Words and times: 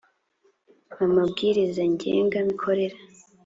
m 0.95 0.99
amabwiriza 1.07 1.81
ngenga 1.93 2.37
mikorere 2.47 2.97